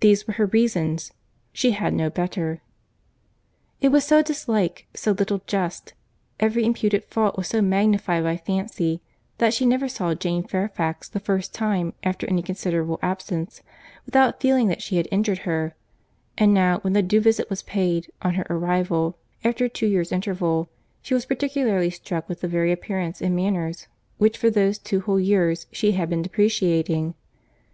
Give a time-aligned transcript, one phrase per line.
[0.00, 2.60] These were her reasons—she had no better.
[3.80, 9.00] It was a dislike so little just—every imputed fault was so magnified by fancy,
[9.38, 13.62] that she never saw Jane Fairfax the first time after any considerable absence,
[14.04, 15.74] without feeling that she had injured her;
[16.36, 20.12] and now, when the due visit was paid, on her arrival, after a two years'
[20.12, 20.68] interval,
[21.00, 23.88] she was particularly struck with the very appearance and manners,
[24.18, 27.14] which for those two whole years she had been depreciating.